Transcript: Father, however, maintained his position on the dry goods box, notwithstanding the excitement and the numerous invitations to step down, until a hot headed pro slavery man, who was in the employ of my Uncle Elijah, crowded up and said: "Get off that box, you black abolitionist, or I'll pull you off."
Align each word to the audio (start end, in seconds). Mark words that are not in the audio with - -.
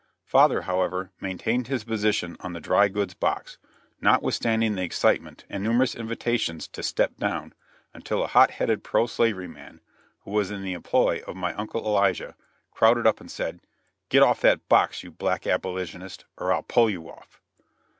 Father, 0.25 0.63
however, 0.63 1.11
maintained 1.21 1.67
his 1.67 1.83
position 1.83 2.35
on 2.39 2.53
the 2.53 2.59
dry 2.59 2.87
goods 2.87 3.13
box, 3.13 3.59
notwithstanding 4.01 4.73
the 4.73 4.81
excitement 4.81 5.45
and 5.47 5.63
the 5.63 5.69
numerous 5.69 5.93
invitations 5.93 6.67
to 6.67 6.81
step 6.81 7.17
down, 7.17 7.53
until 7.93 8.23
a 8.23 8.27
hot 8.27 8.49
headed 8.49 8.83
pro 8.83 9.05
slavery 9.05 9.47
man, 9.47 9.79
who 10.21 10.31
was 10.31 10.49
in 10.49 10.63
the 10.63 10.73
employ 10.73 11.21
of 11.27 11.35
my 11.35 11.53
Uncle 11.53 11.85
Elijah, 11.85 12.35
crowded 12.71 13.05
up 13.05 13.21
and 13.21 13.29
said: 13.29 13.59
"Get 14.09 14.23
off 14.23 14.41
that 14.41 14.67
box, 14.67 15.03
you 15.03 15.11
black 15.11 15.45
abolitionist, 15.45 16.25
or 16.35 16.51
I'll 16.51 16.63
pull 16.63 16.89
you 16.89 17.07
off." 17.07 17.39